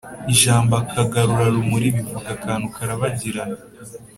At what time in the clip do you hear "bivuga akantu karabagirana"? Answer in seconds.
1.95-3.57